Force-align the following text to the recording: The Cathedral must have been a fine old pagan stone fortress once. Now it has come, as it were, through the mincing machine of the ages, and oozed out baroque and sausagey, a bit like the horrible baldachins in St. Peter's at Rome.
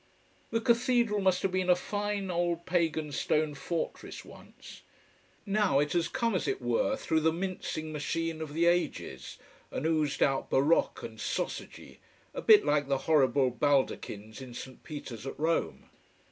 The 0.49 0.59
Cathedral 0.61 1.21
must 1.21 1.43
have 1.43 1.51
been 1.51 1.69
a 1.69 1.75
fine 1.75 2.31
old 2.31 2.65
pagan 2.65 3.11
stone 3.11 3.53
fortress 3.53 4.25
once. 4.25 4.81
Now 5.45 5.77
it 5.77 5.91
has 5.93 6.07
come, 6.07 6.33
as 6.33 6.47
it 6.47 6.59
were, 6.59 6.95
through 6.97 7.19
the 7.19 7.31
mincing 7.31 7.91
machine 7.91 8.41
of 8.41 8.55
the 8.55 8.65
ages, 8.65 9.37
and 9.69 9.85
oozed 9.85 10.23
out 10.23 10.49
baroque 10.49 11.03
and 11.03 11.19
sausagey, 11.19 11.99
a 12.33 12.41
bit 12.41 12.65
like 12.65 12.87
the 12.87 12.97
horrible 13.05 13.51
baldachins 13.51 14.41
in 14.41 14.55
St. 14.55 14.81
Peter's 14.81 15.27
at 15.27 15.37
Rome. 15.39 15.87